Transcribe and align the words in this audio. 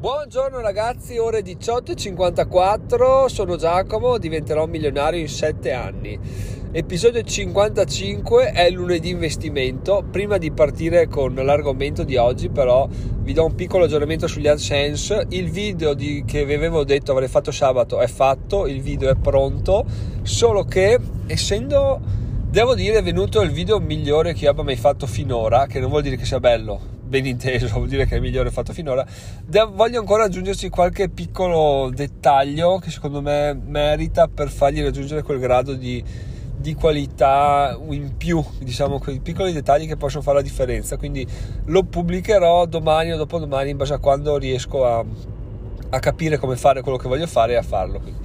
Buongiorno 0.00 0.62
ragazzi, 0.62 1.18
ore 1.18 1.42
18.54, 1.42 3.26
sono 3.26 3.56
Giacomo, 3.56 4.16
diventerò 4.16 4.64
milionario 4.64 5.20
in 5.20 5.28
7 5.28 5.72
anni. 5.72 6.18
Episodio 6.72 7.20
55 7.20 8.52
è 8.52 8.70
lunedì 8.70 9.10
investimento. 9.10 10.02
Prima 10.10 10.38
di 10.38 10.52
partire 10.52 11.06
con 11.06 11.34
l'argomento 11.34 12.02
di 12.02 12.16
oggi, 12.16 12.48
però, 12.48 12.88
vi 12.90 13.34
do 13.34 13.44
un 13.44 13.54
piccolo 13.54 13.84
aggiornamento 13.84 14.26
sugli 14.26 14.48
AdSense. 14.48 15.26
Il 15.28 15.50
video 15.50 15.92
di, 15.92 16.24
che 16.26 16.46
vi 16.46 16.54
avevo 16.54 16.82
detto 16.82 17.12
avrei 17.12 17.28
fatto 17.28 17.50
sabato 17.50 18.00
è 18.00 18.06
fatto, 18.06 18.66
il 18.66 18.80
video 18.80 19.10
è 19.10 19.16
pronto, 19.16 19.84
solo 20.22 20.64
che 20.64 20.98
essendo, 21.26 22.00
devo 22.48 22.74
dire, 22.74 22.96
è 22.96 23.02
venuto 23.02 23.42
il 23.42 23.50
video 23.50 23.78
migliore 23.80 24.32
che 24.32 24.44
io 24.44 24.50
abbia 24.52 24.62
mai 24.62 24.76
fatto 24.76 25.06
finora, 25.06 25.66
che 25.66 25.78
non 25.78 25.90
vuol 25.90 26.00
dire 26.00 26.16
che 26.16 26.24
sia 26.24 26.40
bello, 26.40 26.99
ben 27.10 27.26
inteso, 27.26 27.66
vuol 27.74 27.88
dire 27.88 28.06
che 28.06 28.12
è 28.12 28.16
il 28.16 28.22
migliore 28.22 28.52
fatto 28.52 28.72
finora. 28.72 29.04
De- 29.44 29.68
voglio 29.70 29.98
ancora 29.98 30.24
aggiungerci 30.24 30.68
qualche 30.68 31.08
piccolo 31.08 31.90
dettaglio 31.92 32.78
che 32.78 32.90
secondo 32.90 33.20
me 33.20 33.52
merita 33.52 34.28
per 34.28 34.48
fargli 34.48 34.80
raggiungere 34.80 35.22
quel 35.22 35.40
grado 35.40 35.74
di, 35.74 36.02
di 36.56 36.74
qualità 36.74 37.76
in 37.90 38.16
più, 38.16 38.42
diciamo, 38.60 39.00
quei 39.00 39.18
piccoli 39.18 39.52
dettagli 39.52 39.88
che 39.88 39.96
possono 39.96 40.22
fare 40.22 40.36
la 40.36 40.42
differenza. 40.42 40.96
Quindi 40.96 41.26
lo 41.64 41.82
pubblicherò 41.82 42.66
domani 42.66 43.12
o 43.12 43.16
dopodomani 43.16 43.70
in 43.70 43.76
base 43.76 43.94
a 43.94 43.98
quando 43.98 44.38
riesco 44.38 44.86
a, 44.86 45.04
a 45.90 45.98
capire 45.98 46.38
come 46.38 46.56
fare 46.56 46.82
quello 46.82 46.96
che 46.96 47.08
voglio 47.08 47.26
fare 47.26 47.52
e 47.52 47.56
a 47.56 47.62
farlo. 47.62 48.00
Quindi 48.00 48.20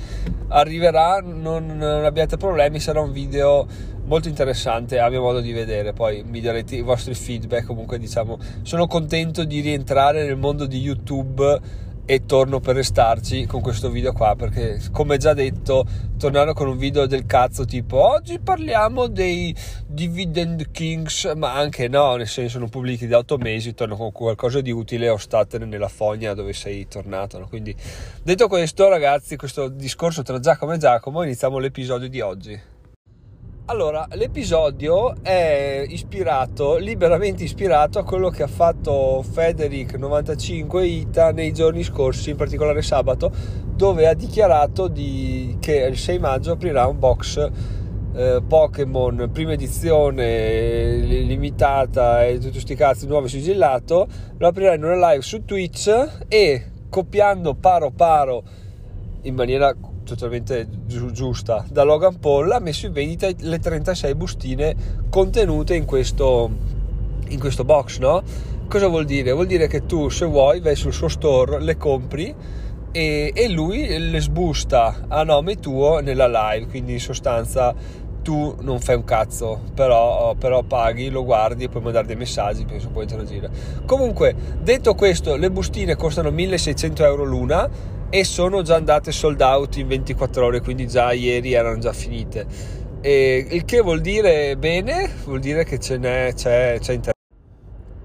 arriverà, 0.50 1.22
non, 1.24 1.66
non 1.66 2.06
abbiate 2.06 2.38
problemi, 2.38 2.80
sarà 2.80 3.02
un 3.02 3.12
video 3.12 3.68
molto 4.06 4.28
interessante 4.28 5.00
a 5.00 5.10
mio 5.10 5.22
modo 5.22 5.42
di 5.42 5.52
vedere 5.52 5.92
poi 5.92 6.24
mi 6.24 6.40
darete 6.40 6.76
i 6.76 6.82
vostri 6.82 7.16
feedback 7.16 7.66
comunque 7.66 7.98
diciamo 7.98 8.38
sono 8.62 8.86
contento 8.86 9.44
di 9.46 9.62
rientrare 9.62 10.24
nel 10.24 10.38
mondo 10.38 10.68
di 10.68 10.80
youtube 10.80 11.60
e 12.06 12.26
torno 12.26 12.60
per 12.60 12.76
restarci 12.76 13.48
con 13.48 13.62
questo 13.62 13.90
video 13.90 14.14
qua 14.14 14.36
perché 14.36 14.80
come 14.92 15.18
già 15.18 15.34
detto 15.34 15.86
tornare 16.20 16.54
con 16.54 16.68
un 16.68 16.78
video 16.78 17.08
del 17.08 17.26
cazzo 17.26 17.66
tipo 17.66 17.98
oggi 17.98 18.40
parliamo 18.40 19.08
dei 19.08 19.56
dividend 19.88 20.70
kings 20.72 21.34
ma 21.36 21.54
anche 21.54 21.88
no 21.88 22.16
nel 22.16 22.28
senso 22.28 22.60
non 22.60 22.70
pubblichi 22.70 23.08
da 23.08 23.18
8 23.18 23.38
mesi 23.38 23.74
torno 23.74 23.96
con 23.96 24.12
qualcosa 24.12 24.62
di 24.62 24.72
utile 24.72 25.10
o 25.10 25.18
statene 25.18 25.66
nella 25.66 25.88
fogna 25.88 26.36
dove 26.36 26.54
sei 26.54 26.88
tornato 26.88 27.40
no? 27.40 27.48
quindi 27.48 27.76
detto 28.22 28.48
questo 28.48 28.88
ragazzi 28.88 29.36
questo 29.36 29.68
discorso 29.68 30.22
tra 30.22 30.40
Giacomo 30.40 30.74
e 30.74 30.78
Giacomo 30.78 31.24
iniziamo 31.24 31.58
l'episodio 31.58 32.08
di 32.08 32.22
oggi 32.22 32.74
allora, 33.68 34.08
l'episodio 34.12 35.16
è 35.24 35.84
ispirato, 35.88 36.78
liberamente 36.78 37.44
ispirato 37.44 37.98
a 37.98 38.04
quello 38.04 38.30
che 38.30 38.44
ha 38.44 38.48
fatto 38.48 39.24
Federic95 39.28 40.84
Ita 40.84 41.32
nei 41.32 41.52
giorni 41.52 41.82
scorsi, 41.84 42.30
in 42.30 42.36
particolare 42.36 42.84
sabato, 42.84 43.32
dove 43.76 44.08
ha 44.08 44.14
dichiarato 44.14 44.88
di, 44.88 45.58
che 45.60 45.78
il 45.78 45.98
6 45.98 46.20
maggio 46.20 46.52
aprirà 46.52 46.86
un 46.86 47.00
box 47.00 47.50
eh, 48.14 48.44
Pokémon 48.48 49.30
prima 49.34 49.54
edizione 49.54 50.98
limitata 50.98 52.24
e 52.24 52.36
tutti 52.36 52.52
questi 52.52 52.76
cazzi 52.76 53.08
nuovo 53.08 53.28
sigillato, 53.28 54.08
lo 54.38 54.48
aprirà 54.48 54.76
in 54.76 54.84
una 54.84 55.10
live 55.10 55.24
su 55.24 55.44
Twitch 55.44 56.26
e 56.28 56.72
copiando 56.88 57.56
paro 57.56 57.90
paro 57.90 58.44
in 59.24 59.34
maniera 59.34 59.76
totalmente 60.06 60.68
giusta 60.86 61.66
da 61.70 61.84
Logan 61.84 62.20
Paul 62.20 62.52
ha 62.52 62.60
messo 62.60 62.86
in 62.86 62.94
vendita 62.94 63.28
le 63.38 63.60
36 63.60 64.16
bustine 64.16 64.76
contenute 65.10 65.76
in 65.76 65.86
questo, 65.86 66.50
in 67.28 67.40
questo 67.40 67.66
box 67.66 67.98
no? 68.00 68.24
cosa 68.70 68.88
vuol 68.88 69.06
dire? 69.06 69.32
vuol 69.34 69.48
dire 69.48 69.68
che 69.68 69.86
tu 69.86 70.08
se 70.10 70.26
vuoi 70.26 70.62
vai 70.62 70.76
sul 70.76 70.94
suo 70.94 71.10
store 71.10 71.60
le 71.60 71.76
compri 71.76 72.34
e, 72.92 73.32
e 73.36 73.50
lui 73.50 74.10
le 74.10 74.22
sbusta 74.22 75.06
a 75.08 75.24
nome 75.24 75.60
tuo 75.60 76.00
nella 76.00 76.28
live 76.28 76.68
quindi 76.68 76.94
in 76.94 77.00
sostanza 77.02 77.76
tu 78.26 78.56
non 78.62 78.80
fai 78.80 78.96
un 78.96 79.04
cazzo, 79.04 79.62
però, 79.76 80.34
però, 80.34 80.64
paghi, 80.64 81.12
lo 81.12 81.24
guardi 81.24 81.66
e 81.66 81.70
puoi 81.70 81.84
mandare 81.84 82.08
dei 82.08 82.16
messaggi, 82.16 82.66
penso 82.66 82.90
puoi 82.90 83.04
interagire. 83.04 83.52
Comunque, 83.86 84.34
detto 84.64 84.96
questo, 84.96 85.36
le 85.36 85.52
bustine 85.52 85.96
costano 85.96 86.32
1600 86.32 87.06
euro 87.06 87.24
l'una 87.24 87.70
e 88.18 88.24
sono 88.24 88.62
già 88.62 88.76
andate 88.76 89.12
sold 89.12 89.42
out 89.42 89.76
in 89.76 89.90
24 89.90 90.46
ore, 90.46 90.62
quindi 90.62 90.88
già 90.88 91.12
ieri 91.12 91.52
erano 91.52 91.80
già 91.80 91.92
finite. 91.92 92.48
E 93.02 93.46
il 93.50 93.66
che 93.66 93.82
vuol 93.82 94.00
dire 94.00 94.56
bene, 94.56 95.12
vuol 95.26 95.42
dire 95.42 95.66
che 95.66 95.80
ce 95.80 95.98
n'è, 95.98 96.32
c'è, 96.34 96.78
c'è 96.80 96.94
interesse, 96.94 97.20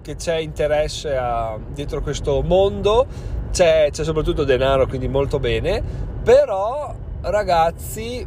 che 0.02 0.16
c'è 0.16 0.38
interesse 0.38 1.16
a, 1.16 1.56
dietro 1.72 2.00
questo 2.00 2.42
mondo, 2.42 3.06
c'è, 3.52 3.90
c'è 3.92 4.02
soprattutto 4.02 4.42
denaro, 4.42 4.88
quindi 4.88 5.06
molto 5.06 5.38
bene, 5.38 5.80
però 6.24 6.92
ragazzi, 7.22 8.26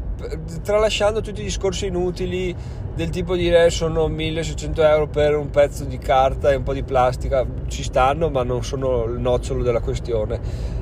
tralasciando 0.64 1.22
tutti 1.22 1.42
i 1.42 1.46
discorsi 1.46 1.88
inutili 1.88 2.56
del 2.96 3.10
tipo 3.10 3.36
dire 3.36 3.72
sono 3.72 4.08
1600 4.08 4.84
euro 4.84 5.08
per 5.08 5.36
un 5.36 5.50
pezzo 5.50 5.84
di 5.84 5.98
carta 5.98 6.52
e 6.52 6.56
un 6.56 6.64
po' 6.64 6.74
di 6.74 6.84
plastica, 6.84 7.44
ci 7.68 7.82
stanno, 7.82 8.30
ma 8.30 8.44
non 8.44 8.64
sono 8.64 9.06
il 9.06 9.20
nocciolo 9.20 9.64
della 9.64 9.80
questione. 9.80 10.40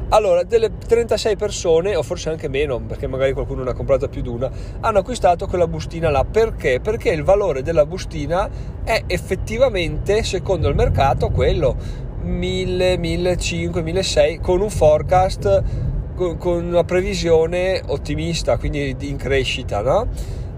Allora, 0.10 0.44
delle 0.44 0.78
36 0.78 1.38
persone, 1.38 1.96
o 1.96 2.04
forse 2.04 2.30
anche 2.30 2.50
meno, 2.50 2.82
perché 2.82 3.08
magari 3.08 3.32
qualcuno 3.32 3.64
ne 3.64 3.70
ha 3.70 3.74
comprata 3.74 4.10
più 4.10 4.22
di 4.22 4.28
una, 4.28 4.52
hanno 4.82 5.00
acquistato 5.00 5.48
quella 5.48 5.68
bustina 5.68 6.10
là. 6.10 6.26
Perché? 6.26 6.82
Perché 6.82 7.12
il 7.12 7.24
valore 7.24 7.62
della 7.62 7.86
bustina 7.86 8.50
è 8.84 9.04
effettivamente, 9.08 10.22
secondo 10.24 10.68
il 10.68 10.76
mercato, 10.76 11.30
quello 11.30 11.78
1000, 12.24 12.98
1500, 12.98 13.82
1600 13.82 14.42
con 14.42 14.60
un 14.60 14.70
forecast 14.70 15.64
con, 16.16 16.66
una 16.66 16.84
previsione 16.84 17.82
ottimista, 17.86 18.58
quindi 18.58 18.96
in 19.00 19.18
crescita, 19.18 19.82
no? 19.82 20.08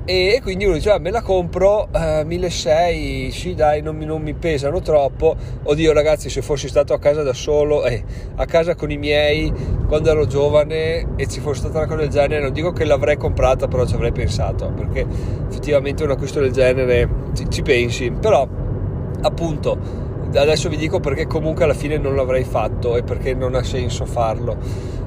E 0.06 0.42
quindi 0.44 0.66
uno 0.66 0.74
dice, 0.74 0.90
ah, 0.92 1.00
me 1.00 1.12
la 1.12 1.22
compro, 1.22 1.88
eh, 1.94 2.26
1600, 2.26 3.32
sì 3.34 3.56
dai, 3.56 3.82
non 3.82 3.96
mi, 3.96 4.04
non 4.04 4.22
mi, 4.22 4.34
pesano 4.34 4.82
troppo. 4.82 5.34
Oddio 5.64 5.94
ragazzi, 5.94 6.30
se 6.30 6.42
fossi 6.42 6.68
stato 6.68 6.94
a 6.94 7.00
casa 7.00 7.24
da 7.24 7.32
solo, 7.32 7.86
eh, 7.86 8.04
a 8.36 8.46
casa 8.46 8.76
con 8.76 8.92
i 8.92 8.98
miei, 8.98 9.50
quando 9.88 10.10
ero 10.10 10.28
giovane 10.28 11.16
e 11.16 11.28
ci 11.28 11.40
fosse 11.40 11.62
stata 11.62 11.78
una 11.78 11.88
cosa 11.88 12.02
del 12.02 12.10
genere, 12.10 12.42
non 12.42 12.52
dico 12.52 12.74
che 12.74 12.84
l'avrei 12.84 13.16
comprata, 13.16 13.70
però 13.70 13.86
ci 13.86 13.94
avrei 13.94 14.12
pensato, 14.12 14.74
perché 14.76 15.06
effettivamente 15.48 16.04
un 16.04 16.12
acquisto 16.12 16.42
del 16.42 16.52
genere 16.52 17.08
ci, 17.34 17.50
ci 17.50 17.62
pensi. 17.62 18.12
Però, 18.12 18.46
appunto, 19.22 19.78
adesso 20.40 20.70
vi 20.70 20.78
dico 20.78 21.00
perché 21.00 21.28
comunque 21.28 21.64
alla 21.64 21.74
fine 21.74 21.98
non 21.98 22.16
l'avrei 22.16 22.44
fatto 22.44 22.96
e 22.96 23.04
perché 23.04 23.34
non 23.34 23.56
ha 23.56 23.64
senso 23.64 24.06
farlo. 24.06 24.58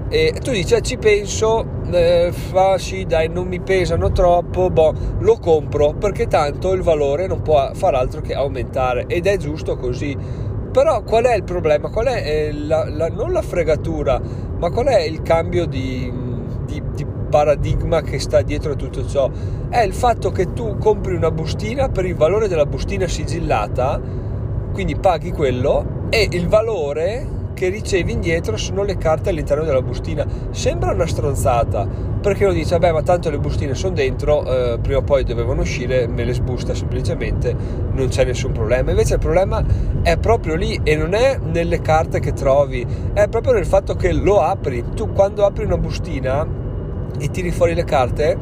E 0.08 0.34
tu 0.40 0.52
dici 0.52 0.74
eh, 0.74 0.82
ci 0.82 0.98
penso 0.98 1.66
eh, 1.90 2.30
fa 2.32 2.78
sì 2.78 3.04
dai 3.06 3.28
non 3.28 3.48
mi 3.48 3.58
pesano 3.60 4.12
troppo 4.12 4.70
boh 4.70 4.94
lo 5.18 5.36
compro 5.38 5.94
perché 5.94 6.28
tanto 6.28 6.72
il 6.74 6.82
valore 6.82 7.26
non 7.26 7.42
può 7.42 7.70
far 7.74 7.94
altro 7.94 8.20
che 8.20 8.34
aumentare. 8.34 9.06
Ed 9.08 9.26
è 9.26 9.36
giusto 9.36 9.76
così. 9.76 10.16
Però 10.70 11.02
qual 11.02 11.24
è 11.24 11.34
il 11.34 11.42
problema? 11.42 11.88
Qual 11.88 12.06
è 12.06 12.22
eh, 12.24 12.52
la, 12.52 12.88
la, 12.88 13.08
non 13.08 13.32
la 13.32 13.42
fregatura 13.42 14.20
ma 14.58 14.70
qual 14.70 14.86
è 14.86 15.00
il 15.00 15.22
cambio 15.22 15.66
di, 15.66 16.12
di, 16.64 16.82
di 16.94 17.06
paradigma 17.28 18.00
che 18.02 18.18
sta 18.18 18.42
dietro 18.42 18.72
a 18.72 18.76
tutto 18.76 19.06
ciò? 19.06 19.30
È 19.68 19.80
il 19.80 19.92
fatto 19.92 20.30
che 20.30 20.52
tu 20.52 20.76
compri 20.78 21.14
una 21.14 21.30
bustina 21.30 21.88
per 21.88 22.06
il 22.06 22.14
valore 22.14 22.48
della 22.48 22.66
bustina 22.66 23.06
sigillata 23.06 24.00
quindi 24.76 24.96
paghi 24.96 25.32
quello 25.32 26.08
e 26.10 26.28
il 26.32 26.48
valore 26.48 27.26
che 27.54 27.70
ricevi 27.70 28.12
indietro 28.12 28.58
sono 28.58 28.82
le 28.82 28.98
carte 28.98 29.30
all'interno 29.30 29.64
della 29.64 29.80
bustina. 29.80 30.26
Sembra 30.50 30.90
una 30.90 31.06
stronzata, 31.06 31.88
perché 32.20 32.44
lo 32.44 32.52
dice, 32.52 32.76
vabbè, 32.76 32.92
ma 32.92 33.00
tanto 33.00 33.30
le 33.30 33.38
bustine 33.38 33.74
sono 33.74 33.94
dentro, 33.94 34.44
eh, 34.44 34.78
prima 34.78 34.98
o 34.98 35.02
poi 35.02 35.24
dovevano 35.24 35.62
uscire, 35.62 36.06
me 36.06 36.24
le 36.24 36.34
sbusta 36.34 36.74
semplicemente, 36.74 37.56
non 37.92 38.08
c'è 38.08 38.26
nessun 38.26 38.52
problema. 38.52 38.90
Invece 38.90 39.14
il 39.14 39.20
problema 39.20 39.64
è 40.02 40.18
proprio 40.18 40.56
lì 40.56 40.78
e 40.82 40.94
non 40.94 41.14
è 41.14 41.38
nelle 41.42 41.80
carte 41.80 42.20
che 42.20 42.34
trovi, 42.34 42.86
è 43.14 43.28
proprio 43.28 43.54
nel 43.54 43.64
fatto 43.64 43.94
che 43.94 44.12
lo 44.12 44.42
apri. 44.42 44.84
Tu 44.94 45.10
quando 45.14 45.46
apri 45.46 45.64
una 45.64 45.78
bustina 45.78 46.46
e 47.18 47.30
tiri 47.30 47.50
fuori 47.50 47.72
le 47.72 47.84
carte, 47.84 48.36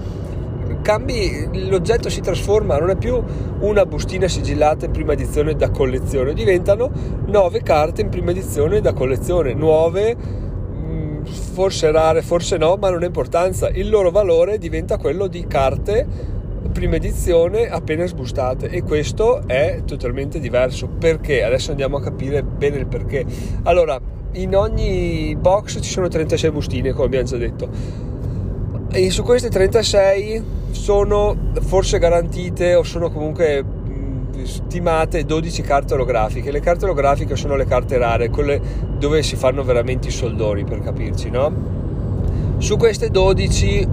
cambi, 0.83 1.69
l'oggetto 1.69 2.09
si 2.09 2.21
trasforma, 2.21 2.79
non 2.79 2.91
è 2.91 2.97
più 2.97 3.23
una 3.61 3.87
bustina 3.87 4.29
sigillata 4.29 4.87
in 4.87 4.93
prima 4.93 5.13
edizione 5.13 5.55
da 5.55 5.71
collezione, 5.71 6.35
diventano 6.35 6.91
nove 7.27 7.63
carte 7.63 8.03
in 8.03 8.09
prima 8.09 8.31
edizione 8.31 8.81
da 8.81 8.93
collezione, 8.93 9.55
nuove, 9.55 10.17
mm, 10.17 11.25
forse 11.25 11.91
rare, 11.91 12.23
forse 12.23 12.57
no, 12.57 12.77
ma 12.77 12.91
non 12.91 13.03
ha 13.03 13.07
importanza, 13.07 13.69
il 13.69 13.89
loro 13.89 14.11
valore 14.11 14.59
diventa 14.59 14.99
quello 14.99 15.27
di 15.27 15.47
carte 15.47 16.33
prima 16.75 16.97
edizione 16.97 17.69
appena 17.69 18.05
sbustate 18.05 18.69
e 18.69 18.83
questo 18.83 19.47
è 19.47 19.83
totalmente 19.87 20.41
diverso. 20.41 20.89
Perché? 20.89 21.45
Adesso 21.45 21.71
andiamo 21.71 21.99
a 21.99 22.03
capire 22.03 22.43
bene 22.43 22.79
il 22.79 22.87
perché. 22.87 23.25
Allora 23.63 23.99
in 24.33 24.57
ogni 24.57 25.37
box 25.37 25.81
ci 25.81 25.91
sono 25.91 26.09
36 26.09 26.51
bustine 26.51 26.93
come 26.93 27.07
abbiamo 27.07 27.27
già 27.27 27.37
detto 27.37 27.69
e 28.95 29.11
su 29.11 29.25
queste 29.25 29.49
36 29.49 30.43
sono 30.71 31.35
forse 31.63 31.99
garantite 31.99 32.77
o 32.77 32.85
sono 32.85 33.11
comunque 33.11 33.65
stimate 34.45 35.25
12 35.25 35.63
carte 35.63 35.95
olografiche. 35.95 36.53
Le 36.53 36.61
carte 36.61 36.85
olografiche 36.85 37.35
sono 37.35 37.57
le 37.57 37.65
carte 37.65 37.99
rare, 37.99 38.31
quelle 38.31 38.61
dove 38.97 39.25
si 39.25 39.35
fanno 39.35 39.65
veramente 39.65 40.09
i 40.09 40.11
soldoni 40.13 40.63
per 40.63 40.79
capirci, 40.79 41.29
no? 41.29 41.53
Su 42.59 42.77
queste 42.77 43.11
12 43.11 43.89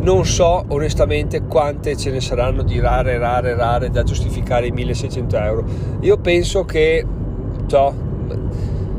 non 0.00 0.26
so 0.26 0.64
onestamente 0.66 1.42
quante 1.42 1.96
ce 1.96 2.10
ne 2.10 2.20
saranno 2.20 2.64
di 2.64 2.80
rare, 2.80 3.18
rare, 3.18 3.54
rare 3.54 3.90
da 3.90 4.02
giustificare 4.02 4.66
i 4.66 4.72
1600 4.72 5.36
euro. 5.36 5.64
Io 6.00 6.16
penso 6.16 6.64
che 6.64 7.06
so, 7.66 7.94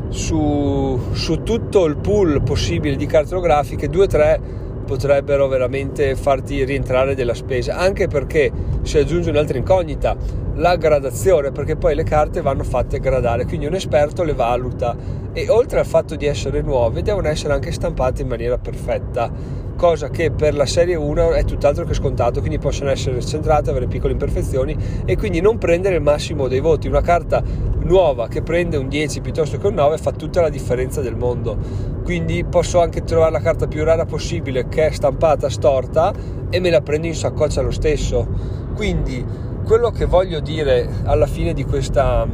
su, 0.08 0.98
su 1.12 1.42
tutto 1.42 1.84
il 1.84 1.98
pool 1.98 2.42
possibile 2.42 2.96
di 2.96 3.04
carte 3.04 3.34
olografiche, 3.34 3.90
2-3 3.90 4.62
potrebbero 4.84 5.48
veramente 5.48 6.14
farti 6.14 6.64
rientrare 6.64 7.14
della 7.14 7.34
spesa, 7.34 7.76
anche 7.76 8.06
perché 8.06 8.50
si 8.82 8.98
aggiunge 8.98 9.30
un'altra 9.30 9.58
incognita, 9.58 10.16
la 10.56 10.76
gradazione, 10.76 11.50
perché 11.50 11.76
poi 11.76 11.94
le 11.94 12.04
carte 12.04 12.40
vanno 12.40 12.62
fatte 12.62 13.00
gradare, 13.00 13.44
quindi 13.44 13.66
un 13.66 13.74
esperto 13.74 14.22
le 14.22 14.34
valuta 14.34 14.96
e 15.32 15.48
oltre 15.48 15.80
al 15.80 15.86
fatto 15.86 16.14
di 16.14 16.26
essere 16.26 16.60
nuove 16.62 17.02
devono 17.02 17.26
essere 17.26 17.54
anche 17.54 17.72
stampate 17.72 18.22
in 18.22 18.28
maniera 18.28 18.56
perfetta, 18.56 19.30
cosa 19.76 20.08
che 20.10 20.30
per 20.30 20.54
la 20.54 20.66
serie 20.66 20.94
1 20.94 21.32
è 21.32 21.44
tutt'altro 21.44 21.84
che 21.84 21.94
scontato, 21.94 22.38
quindi 22.38 22.58
possono 22.58 22.90
essere 22.90 23.20
centrate, 23.20 23.70
avere 23.70 23.86
piccole 23.86 24.12
imperfezioni 24.12 24.76
e 25.04 25.16
quindi 25.16 25.40
non 25.40 25.58
prendere 25.58 25.96
il 25.96 26.02
massimo 26.02 26.46
dei 26.46 26.60
voti. 26.60 26.86
Una 26.86 27.00
carta 27.00 27.42
nuova 27.84 28.28
che 28.28 28.42
prende 28.42 28.76
un 28.76 28.88
10 28.88 29.20
piuttosto 29.20 29.58
che 29.58 29.66
un 29.66 29.74
9 29.74 29.98
fa 29.98 30.12
tutta 30.12 30.40
la 30.40 30.48
differenza 30.48 31.00
del 31.00 31.16
mondo. 31.16 31.56
Quindi 32.02 32.44
posso 32.44 32.80
anche 32.80 33.02
trovare 33.02 33.32
la 33.32 33.40
carta 33.40 33.66
più 33.66 33.84
rara 33.84 34.04
possibile 34.04 34.68
che 34.68 34.88
è 34.88 34.90
stampata 34.90 35.48
storta 35.48 36.12
e 36.50 36.60
me 36.60 36.70
la 36.70 36.80
prendo 36.80 37.06
in 37.06 37.14
saccoccia 37.14 37.62
lo 37.62 37.70
stesso. 37.70 38.26
Quindi 38.74 39.24
quello 39.64 39.90
che 39.90 40.04
voglio 40.04 40.40
dire 40.40 40.88
alla 41.04 41.26
fine 41.26 41.54
di 41.54 41.64
questa, 41.64 42.26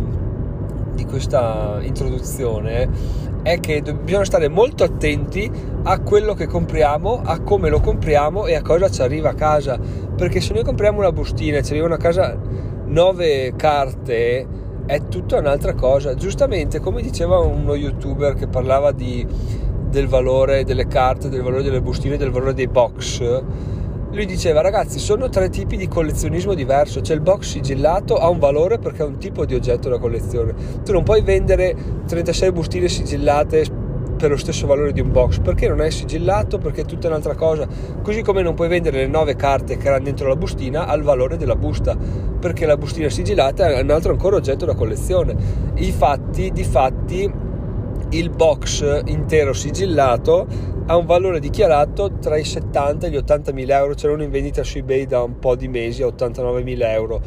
di 0.94 1.04
questa 1.04 1.78
introduzione 1.82 2.88
è 3.42 3.58
che 3.60 3.82
bisogna 3.82 4.24
stare 4.24 4.48
molto 4.48 4.84
attenti 4.84 5.50
a 5.84 6.00
quello 6.00 6.34
che 6.34 6.46
compriamo, 6.46 7.22
a 7.24 7.40
come 7.40 7.70
lo 7.70 7.80
compriamo 7.80 8.46
e 8.46 8.54
a 8.54 8.62
cosa 8.62 8.90
ci 8.90 9.00
arriva 9.00 9.30
a 9.30 9.34
casa. 9.34 9.78
Perché 9.78 10.40
se 10.40 10.52
noi 10.52 10.64
compriamo 10.64 10.98
una 10.98 11.12
bustina 11.12 11.58
e 11.58 11.62
ci 11.62 11.72
arrivano 11.72 11.94
a 11.94 11.98
casa 11.98 12.36
nove 12.86 13.54
carte, 13.56 14.46
è 14.90 15.06
tutta 15.06 15.38
un'altra 15.38 15.74
cosa. 15.74 16.14
Giustamente, 16.14 16.80
come 16.80 17.00
diceva 17.00 17.38
uno 17.38 17.76
youtuber 17.76 18.34
che 18.34 18.48
parlava 18.48 18.90
di, 18.90 19.24
del 19.88 20.08
valore 20.08 20.64
delle 20.64 20.88
carte, 20.88 21.28
del 21.28 21.42
valore 21.42 21.62
delle 21.62 21.80
bustine, 21.80 22.16
del 22.16 22.32
valore 22.32 22.54
dei 22.54 22.66
box, 22.66 23.42
lui 24.12 24.26
diceva 24.26 24.60
ragazzi 24.60 24.98
sono 24.98 25.28
tre 25.28 25.48
tipi 25.50 25.76
di 25.76 25.86
collezionismo 25.86 26.54
diverso 26.54 27.00
c'è 27.00 27.14
il 27.14 27.20
box 27.20 27.42
sigillato 27.44 28.16
ha 28.16 28.28
un 28.28 28.40
valore 28.40 28.80
perché 28.80 29.04
è 29.04 29.06
un 29.06 29.18
tipo 29.18 29.44
di 29.44 29.54
oggetto 29.54 29.88
da 29.88 29.98
collezione 29.98 30.52
tu 30.84 30.90
non 30.90 31.04
puoi 31.04 31.22
vendere 31.22 31.76
36 32.08 32.50
bustine 32.50 32.88
sigillate 32.88 33.64
per 34.20 34.28
lo 34.28 34.36
stesso 34.36 34.66
valore 34.66 34.92
di 34.92 35.00
un 35.00 35.10
box 35.10 35.38
perché 35.38 35.66
non 35.66 35.80
è 35.80 35.88
sigillato 35.88 36.58
perché 36.58 36.82
è 36.82 36.84
tutta 36.84 37.08
un'altra 37.08 37.34
cosa. 37.34 37.66
Così 38.02 38.20
come 38.20 38.42
non 38.42 38.52
puoi 38.52 38.68
vendere 38.68 38.98
le 38.98 39.06
nove 39.06 39.34
carte 39.34 39.78
che 39.78 39.86
erano 39.86 40.04
dentro 40.04 40.28
la 40.28 40.36
bustina 40.36 40.86
al 40.86 41.00
valore 41.00 41.38
della 41.38 41.56
busta 41.56 41.96
perché 41.96 42.66
la 42.66 42.76
bustina 42.76 43.08
sigillata 43.08 43.68
è 43.68 43.80
un 43.80 43.90
altro 43.90 44.12
ancora 44.12 44.36
oggetto 44.36 44.66
da 44.66 44.74
collezione. 44.74 45.34
Infatti 45.76 46.50
di 46.52 46.64
fatti 46.64 47.32
il 48.10 48.28
box 48.28 49.04
intero 49.06 49.54
sigillato 49.54 50.46
ha 50.84 50.96
un 50.96 51.06
valore 51.06 51.40
dichiarato 51.40 52.18
tra 52.20 52.36
i 52.36 52.44
70 52.44 53.06
e 53.06 53.10
gli 53.10 53.16
80 53.16 53.52
mila 53.52 53.78
euro 53.78 53.94
c'era 53.94 54.12
uno 54.12 54.22
in 54.22 54.30
vendita 54.30 54.62
su 54.62 54.76
ebay 54.78 55.06
da 55.06 55.22
un 55.22 55.38
po' 55.38 55.56
di 55.56 55.68
mesi 55.68 56.02
a 56.02 56.06
89 56.06 56.62
mila 56.62 56.92
euro 56.92 57.22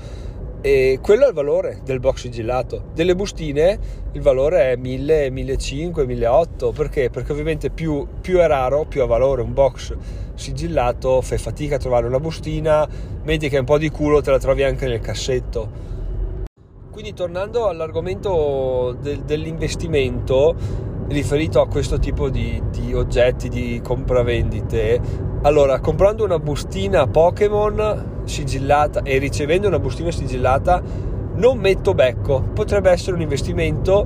e 0.66 1.00
quello 1.02 1.26
è 1.26 1.28
il 1.28 1.34
valore 1.34 1.82
del 1.84 2.00
box 2.00 2.22
sigillato. 2.22 2.86
Delle 2.94 3.16
bustine 3.16 3.78
il 4.14 4.22
valore 4.22 4.72
è 4.72 4.76
1000 4.78 5.30
1500 5.30 6.06
1800 6.06 6.72
perché? 6.72 7.10
Perché 7.10 7.34
ovviamente 7.34 7.70
più, 7.70 8.08
più 8.22 8.38
è 8.38 8.48
raro 8.48 8.86
più 8.86 9.02
ha 9.02 9.06
valore. 9.06 9.42
Un 9.42 9.52
box 9.52 9.94
sigillato 10.36 11.20
fai 11.20 11.38
fatica 11.38 11.76
a 11.76 11.80
trovare 11.80 12.08
una 12.08 12.22
bustina 12.22 12.88
metti 13.24 13.50
che 13.50 13.58
un 13.58 13.66
po' 13.66 13.78
di 13.78 13.90
culo 13.90 14.22
te 14.22 14.32
la 14.32 14.40
trovi 14.40 14.64
anche 14.64 14.88
nel 14.88 15.02
cassetto. 15.02 15.70
Quindi 16.90 17.14
tornando 17.14 17.68
all'argomento 17.68 18.96
del, 19.02 19.20
dell'investimento 19.24 20.56
riferito 21.10 21.60
a 21.60 21.68
questo 21.68 22.00
tipo 22.00 22.30
di, 22.30 22.62
di 22.72 22.94
oggetti 22.94 23.50
di 23.50 23.82
compravendite, 23.84 25.33
allora 25.44 25.80
comprando 25.80 26.24
una 26.24 26.40
bustina 26.40 27.06
Pokémon 27.08 28.22
sigillata 28.24 29.02
e 29.04 29.18
ricevendo 29.18 29.68
una 29.68 29.80
bustina 29.80 30.10
sigillata 30.12 30.82
non 31.36 31.58
metto 31.58 31.94
becco, 31.94 32.42
potrebbe 32.54 32.92
essere 32.92 33.16
un 33.16 33.22
investimento 33.22 34.06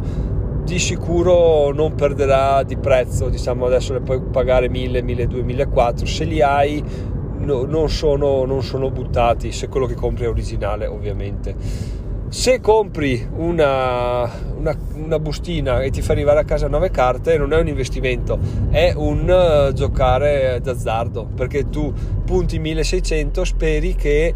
di 0.64 0.80
sicuro 0.80 1.72
non 1.72 1.96
perderà 1.96 2.64
di 2.64 2.76
prezzo, 2.78 3.30
diciamo 3.30 3.66
adesso 3.66 3.94
le 3.94 4.02
puoi 4.02 4.20
pagare 4.20 4.68
1000, 4.68 5.02
1200, 5.02 5.46
1400, 5.46 6.06
se 6.06 6.24
li 6.24 6.42
hai 6.42 6.84
no, 7.40 7.66
non, 7.66 7.90
sono, 7.90 8.44
non 8.46 8.64
sono 8.64 8.90
buttati, 8.90 9.52
se 9.52 9.68
quello 9.68 9.86
che 9.86 9.96
compri 9.96 10.26
è 10.26 10.30
originale 10.30 10.88
ovviamente 10.88 11.56
se 12.30 12.60
compri 12.60 13.26
una, 13.38 14.30
una, 14.58 14.78
una, 14.96 15.20
bustina 15.20 15.82
e 15.82 15.92
ti 15.92 16.02
fa 16.02 16.12
arrivare 16.12 16.40
a 16.40 16.44
casa 16.44 16.68
9 16.68 16.92
carte 16.92 17.38
non 17.38 17.54
è 17.54 17.58
un 17.58 17.68
investimento 17.68 18.38
è 18.70 18.92
un 18.96 19.70
uh, 19.70 19.72
giocare 19.74 20.60
d'azzardo 20.62 21.26
perché 21.34 21.70
tu 21.70 21.94
punti 22.26 22.60
1600 22.60 23.46
speri 23.46 23.96
che 23.96 24.34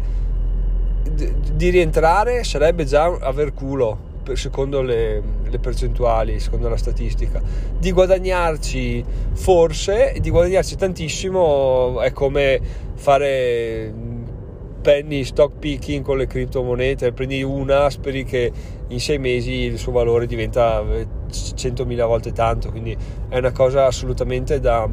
d- 1.02 1.32
di 1.52 1.68
rientrare 1.68 2.44
sarebbe 2.44 2.86
già 2.86 3.04
aver 3.04 3.52
culo 3.52 4.10
secondo 4.34 4.82
le, 4.82 5.20
le, 5.48 5.58
percentuali, 5.58 6.38
secondo 6.38 6.68
la 6.68 6.76
statistica. 6.76 7.42
Di 7.76 7.90
guadagnarci 7.90 9.04
forse, 9.32 10.14
di 10.20 10.30
guadagnarci 10.30 10.76
tantissimo 10.76 12.00
è 12.00 12.12
come 12.12 12.60
fare 12.94 13.92
penny 14.82 15.24
stock 15.24 15.58
picking 15.58 16.04
con 16.04 16.18
le 16.18 16.26
criptomonete, 16.26 17.12
prendi 17.12 17.42
una, 17.42 17.88
speri 17.88 18.24
che 18.24 18.52
in 18.88 19.00
sei 19.00 19.18
mesi 19.18 19.52
il 19.52 19.78
suo 19.78 19.92
valore 19.92 20.26
diventa 20.26 20.82
100.000 20.82 21.98
eh, 21.98 22.02
volte 22.02 22.32
tanto, 22.32 22.70
quindi 22.70 22.94
è 23.28 23.38
una 23.38 23.52
cosa 23.52 23.86
assolutamente 23.86 24.60
da, 24.60 24.86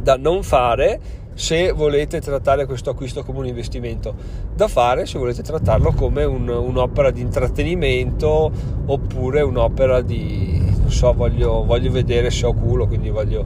da 0.00 0.16
non 0.16 0.42
fare 0.44 1.24
se 1.34 1.70
volete 1.72 2.20
trattare 2.20 2.64
questo 2.64 2.90
acquisto 2.90 3.22
come 3.22 3.40
un 3.40 3.46
investimento, 3.46 4.14
da 4.54 4.68
fare 4.68 5.04
se 5.04 5.18
volete 5.18 5.42
trattarlo 5.42 5.92
come 5.92 6.24
un, 6.24 6.48
un'opera 6.48 7.10
di 7.10 7.20
intrattenimento 7.20 8.50
oppure 8.86 9.42
un'opera 9.42 10.00
di, 10.00 10.62
non 10.78 10.90
so, 10.90 11.12
voglio, 11.12 11.64
voglio 11.64 11.90
vedere 11.90 12.30
se 12.30 12.46
ho 12.46 12.54
culo, 12.54 12.86
quindi 12.86 13.10
voglio, 13.10 13.44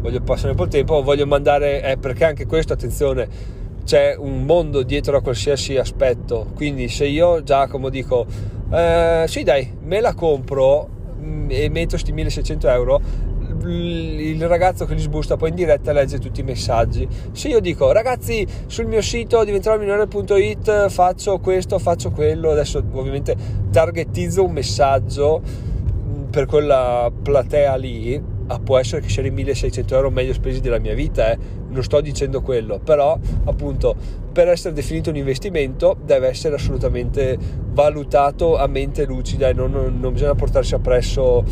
voglio 0.00 0.20
passare 0.20 0.50
un 0.50 0.56
po' 0.56 0.64
il 0.64 0.70
tempo, 0.70 1.02
voglio 1.02 1.26
mandare, 1.26 1.82
eh, 1.82 1.96
perché 1.96 2.24
anche 2.24 2.46
questo, 2.46 2.72
attenzione, 2.72 3.56
c'è 3.88 4.14
un 4.18 4.42
mondo 4.42 4.82
dietro 4.82 5.16
a 5.16 5.22
qualsiasi 5.22 5.78
aspetto. 5.78 6.48
Quindi 6.54 6.88
se 6.88 7.06
io 7.06 7.42
Giacomo 7.42 7.88
dico 7.88 8.26
eh, 8.70 9.24
sì 9.26 9.42
dai, 9.44 9.72
me 9.80 10.02
la 10.02 10.12
compro 10.12 10.86
mm, 11.18 11.46
e 11.48 11.70
metto 11.70 11.92
questi 11.92 12.12
1600 12.12 12.68
euro, 12.68 13.00
il 13.64 14.46
ragazzo 14.46 14.84
che 14.84 14.92
li 14.92 15.00
sbusta 15.00 15.38
poi 15.38 15.48
in 15.48 15.54
diretta 15.54 15.92
legge 15.92 16.18
tutti 16.18 16.40
i 16.40 16.42
messaggi. 16.42 17.08
Se 17.32 17.48
io 17.48 17.60
dico 17.60 17.90
ragazzi 17.90 18.46
sul 18.66 18.84
mio 18.84 19.00
sito 19.00 19.42
diventerò 19.42 19.78
milionario.it 19.78 20.90
faccio 20.90 21.38
questo, 21.38 21.78
faccio 21.78 22.10
quello, 22.10 22.50
adesso 22.50 22.84
ovviamente 22.92 23.34
targetizzo 23.70 24.44
un 24.44 24.52
messaggio 24.52 25.40
mm, 25.40 26.24
per 26.24 26.44
quella 26.44 27.10
platea 27.22 27.74
lì 27.76 28.36
ah, 28.48 28.58
può 28.58 28.78
essere 28.78 29.00
che 29.00 29.08
siano 29.08 29.28
i 29.28 29.30
1600 29.30 29.94
euro 29.94 30.10
meglio 30.10 30.32
spesi 30.32 30.60
della 30.60 30.78
mia 30.78 30.94
vita, 30.94 31.30
eh. 31.30 31.38
Non 31.68 31.82
sto 31.82 32.00
dicendo 32.00 32.40
quello, 32.40 32.80
però 32.82 33.18
appunto 33.44 33.94
per 34.32 34.48
essere 34.48 34.74
definito 34.74 35.10
un 35.10 35.16
investimento 35.16 35.96
deve 36.04 36.28
essere 36.28 36.54
assolutamente 36.54 37.36
valutato 37.72 38.56
a 38.56 38.66
mente 38.66 39.04
lucida 39.04 39.48
e 39.48 39.52
non, 39.52 39.70
non, 39.98 40.12
bisogna 40.12 40.34
portarsi 40.34 40.74
appresso 40.74 41.44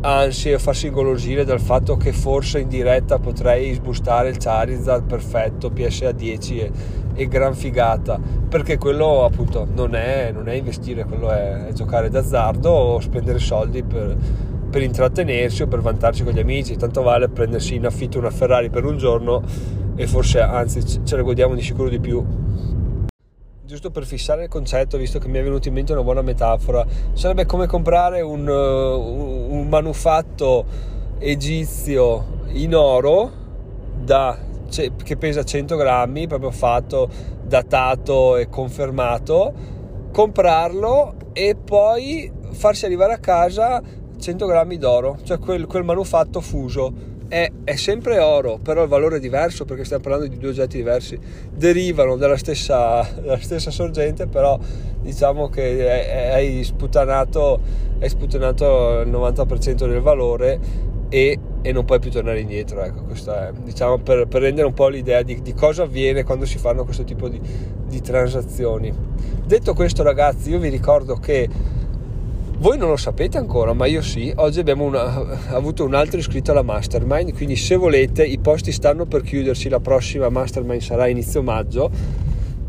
ansie 0.00 0.54
e 0.54 0.58
farsi 0.58 0.88
ingolosire 0.88 1.44
dal 1.44 1.60
fatto 1.60 1.96
che 1.96 2.12
forse 2.12 2.58
in 2.58 2.68
diretta 2.68 3.18
potrei 3.18 3.72
sbustare 3.74 4.30
il 4.30 4.36
Charizard 4.38 5.04
perfetto 5.04 5.70
PSA 5.70 6.10
10 6.10 6.58
e, 6.58 6.70
e 7.14 7.28
gran 7.28 7.54
figata. 7.54 8.18
Perché 8.48 8.78
quello 8.78 9.24
appunto 9.24 9.66
non 9.72 9.94
è, 9.94 10.30
non 10.32 10.48
è 10.48 10.54
investire 10.54 11.04
quello 11.04 11.30
è, 11.30 11.66
è 11.66 11.72
giocare 11.72 12.10
d'azzardo 12.10 12.70
o 12.70 13.00
spendere 13.00 13.38
soldi 13.38 13.82
per 13.82 14.16
per 14.72 14.82
intrattenersi 14.82 15.62
o 15.62 15.66
per 15.66 15.82
vantarsi 15.82 16.24
con 16.24 16.32
gli 16.32 16.38
amici, 16.38 16.76
tanto 16.76 17.02
vale 17.02 17.28
prendersi 17.28 17.74
in 17.74 17.84
affitto 17.84 18.18
una 18.18 18.30
Ferrari 18.30 18.70
per 18.70 18.86
un 18.86 18.96
giorno 18.96 19.42
e 19.94 20.06
forse 20.06 20.40
anzi 20.40 21.04
ce 21.04 21.16
ne 21.16 21.22
godiamo 21.22 21.54
di 21.54 21.60
sicuro 21.60 21.90
di 21.90 22.00
più. 22.00 22.24
Giusto 23.66 23.90
per 23.90 24.06
fissare 24.06 24.44
il 24.44 24.48
concetto, 24.48 24.96
visto 24.96 25.18
che 25.18 25.28
mi 25.28 25.38
è 25.38 25.42
venuto 25.42 25.68
in 25.68 25.74
mente 25.74 25.92
una 25.92 26.02
buona 26.02 26.22
metafora, 26.22 26.86
sarebbe 27.12 27.44
come 27.44 27.66
comprare 27.66 28.22
un, 28.22 28.48
uh, 28.48 29.54
un 29.54 29.68
manufatto 29.68 30.64
egizio 31.18 32.40
in 32.52 32.74
oro 32.74 33.30
da, 34.02 34.38
che 34.70 35.16
pesa 35.18 35.44
100 35.44 35.76
grammi, 35.76 36.26
proprio 36.26 36.50
fatto, 36.50 37.10
datato 37.44 38.38
e 38.38 38.48
confermato 38.48 39.80
comprarlo 40.12 41.14
e 41.32 41.56
poi 41.56 42.30
farsi 42.50 42.84
arrivare 42.84 43.14
a 43.14 43.18
casa 43.18 43.82
100 44.22 44.46
grammi 44.46 44.78
d'oro, 44.78 45.18
cioè 45.24 45.40
quel, 45.40 45.66
quel 45.66 45.82
manufatto 45.82 46.40
fuso. 46.40 47.10
È, 47.26 47.50
è, 47.64 47.76
sempre 47.76 48.18
oro, 48.18 48.58
però 48.62 48.82
il 48.82 48.88
valore 48.88 49.16
è 49.16 49.18
diverso 49.18 49.64
perché 49.64 49.84
stiamo 49.84 50.02
parlando 50.02 50.26
di 50.26 50.36
due 50.36 50.50
oggetti 50.50 50.76
diversi, 50.76 51.18
derivano 51.50 52.16
dalla 52.16 52.36
stessa, 52.36 53.08
dalla 53.20 53.40
stessa 53.40 53.70
sorgente, 53.70 54.26
però 54.26 54.58
diciamo 55.00 55.48
che 55.48 56.30
hai 56.32 56.62
sputanato, 56.62 57.60
hai 57.98 58.08
sputanato 58.08 59.00
il 59.00 59.10
90% 59.10 59.88
del 59.88 60.00
valore 60.00 60.60
e, 61.08 61.38
e, 61.62 61.72
non 61.72 61.84
puoi 61.84 61.98
più 62.00 62.10
tornare 62.10 62.40
indietro. 62.40 62.82
Ecco, 62.82 63.02
questo 63.04 63.34
è 63.34 63.50
diciamo 63.64 63.98
per, 63.98 64.28
per 64.28 64.42
rendere 64.42 64.66
un 64.66 64.74
po' 64.74 64.88
l'idea 64.88 65.22
di, 65.22 65.40
di, 65.42 65.54
cosa 65.54 65.84
avviene 65.84 66.24
quando 66.24 66.44
si 66.44 66.58
fanno 66.58 66.84
questo 66.84 67.04
tipo 67.04 67.28
di, 67.28 67.40
di 67.88 68.00
transazioni. 68.02 68.92
Detto 69.44 69.72
questo, 69.72 70.02
ragazzi, 70.02 70.50
io 70.50 70.58
vi 70.58 70.68
ricordo 70.68 71.16
che 71.16 71.48
voi 72.62 72.78
non 72.78 72.90
lo 72.90 72.96
sapete 72.96 73.38
ancora, 73.38 73.72
ma 73.72 73.86
io 73.86 74.02
sì. 74.02 74.32
Oggi 74.36 74.60
abbiamo 74.60 74.84
una, 74.84 75.48
avuto 75.48 75.84
un 75.84 75.94
altro 75.94 76.20
iscritto 76.20 76.52
alla 76.52 76.62
mastermind, 76.62 77.34
quindi 77.34 77.56
se 77.56 77.74
volete 77.74 78.24
i 78.24 78.38
posti 78.38 78.70
stanno 78.70 79.04
per 79.04 79.22
chiudersi, 79.22 79.68
la 79.68 79.80
prossima 79.80 80.28
mastermind 80.28 80.80
sarà 80.80 81.08
inizio 81.08 81.42
maggio 81.42 81.90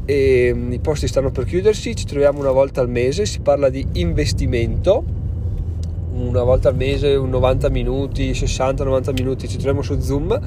e 0.05 0.51
mm, 0.51 0.71
i 0.71 0.79
posti 0.79 1.07
stanno 1.07 1.29
per 1.29 1.45
chiudersi, 1.45 1.95
ci 1.95 2.05
troviamo 2.05 2.39
una 2.39 2.49
volta 2.49 2.81
al 2.81 2.89
mese, 2.89 3.27
si 3.27 3.41
parla 3.41 3.69
di 3.69 3.85
investimento, 3.93 5.03
una 6.13 6.41
volta 6.41 6.69
al 6.69 6.75
mese, 6.75 7.15
90 7.15 7.69
minuti, 7.69 8.31
60-90 8.31 9.13
minuti 9.13 9.47
ci 9.47 9.57
troviamo 9.57 9.83
su 9.83 9.99
Zoom 9.99 10.39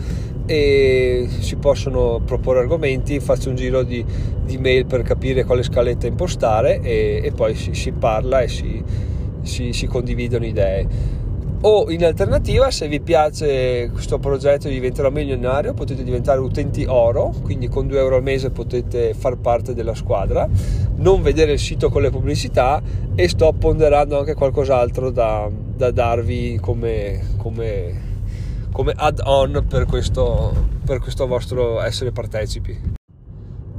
e 0.44 1.28
si 1.38 1.54
possono 1.54 2.20
proporre 2.24 2.58
argomenti, 2.58 3.20
faccio 3.20 3.50
un 3.50 3.54
giro 3.54 3.84
di, 3.84 4.04
di 4.44 4.58
mail 4.58 4.86
per 4.86 5.02
capire 5.02 5.44
quale 5.44 5.62
scaletta 5.62 6.08
impostare 6.08 6.80
e, 6.80 7.20
e 7.22 7.30
poi 7.30 7.54
si, 7.54 7.74
si 7.74 7.92
parla 7.92 8.40
e 8.40 8.48
si 8.48 9.14
si, 9.46 9.72
si 9.72 9.86
condividono 9.86 10.44
idee. 10.44 11.24
O 11.62 11.90
in 11.90 12.04
alternativa 12.04 12.70
se 12.70 12.86
vi 12.86 13.00
piace 13.00 13.88
questo 13.90 14.18
progetto 14.18 14.68
diventerò 14.68 15.10
milionario 15.10 15.72
potete 15.72 16.04
diventare 16.04 16.38
utenti 16.38 16.84
oro 16.84 17.32
quindi 17.42 17.68
con 17.68 17.86
2 17.86 17.98
euro 17.98 18.16
al 18.16 18.22
mese 18.22 18.50
potete 18.50 19.14
far 19.14 19.36
parte 19.38 19.74
della 19.74 19.94
squadra. 19.94 20.48
Non 20.96 21.22
vedere 21.22 21.52
il 21.52 21.58
sito 21.58 21.88
con 21.88 22.02
le 22.02 22.10
pubblicità 22.10 22.82
e 23.14 23.28
sto 23.28 23.52
ponderando 23.58 24.18
anche 24.18 24.34
qualcos'altro 24.34 25.10
da, 25.10 25.48
da 25.50 25.90
darvi 25.90 26.58
come, 26.60 27.20
come, 27.38 28.00
come 28.70 28.92
add-on 28.94 29.64
per 29.68 29.86
questo, 29.86 30.52
per 30.84 31.00
questo 31.00 31.26
vostro 31.26 31.80
essere 31.80 32.12
partecipi 32.12 32.95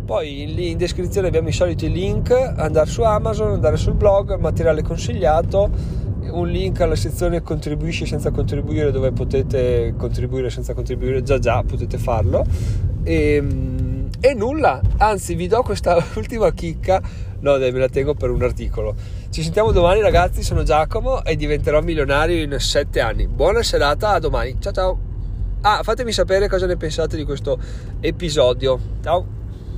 poi 0.08 0.70
in 0.70 0.78
descrizione 0.78 1.28
abbiamo 1.28 1.50
i 1.50 1.52
soliti 1.52 1.92
link, 1.92 2.32
andare 2.32 2.90
su 2.90 3.02
Amazon, 3.02 3.52
andare 3.52 3.76
sul 3.76 3.94
blog, 3.94 4.38
materiale 4.40 4.82
consigliato, 4.82 5.70
un 6.32 6.48
link 6.48 6.80
alla 6.80 6.96
sezione 6.96 7.42
contribuisci 7.42 8.06
senza 8.06 8.32
contribuire 8.32 8.92
dove 8.92 9.12
potete 9.12 9.96
contribuire 9.98 10.50
senza 10.50 10.74
contribuire, 10.74 11.24
già 11.24 11.40
già 11.40 11.62
potete 11.62 11.98
farlo. 11.98 12.46
E, 13.04 13.34
ehm, 13.34 14.08
e 14.22 14.34
nulla, 14.34 14.80
anzi 14.96 15.36
vi 15.36 15.48
do 15.48 15.62
questa 15.62 16.02
ultima 16.16 16.54
chicca, 16.54 17.02
no 17.42 17.58
dai 17.58 17.74
me 17.74 17.80
la 17.80 17.90
tengo 17.90 18.14
per 18.14 18.30
un 18.30 18.42
articolo. 18.42 18.96
Ci 19.30 19.44
sentiamo 19.44 19.74
domani 19.74 20.00
ragazzi, 20.00 20.42
sono 20.42 20.64
Giacomo 20.64 21.22
e 21.26 21.36
diventerò 21.36 21.82
milionario 21.82 22.42
in 22.42 22.56
7 22.58 23.02
anni. 23.02 23.28
Buona 23.28 23.62
serata, 23.62 24.12
a 24.12 24.20
domani, 24.20 24.56
ciao 24.62 24.72
ciao! 24.72 25.00
Ah, 25.62 25.82
fatemi 25.84 26.14
sapere 26.14 26.48
cosa 26.48 26.66
ne 26.66 26.78
pensate 26.78 27.18
di 27.18 27.26
questo 27.26 27.60
episodio. 28.00 28.80
Ciao! 29.04 29.37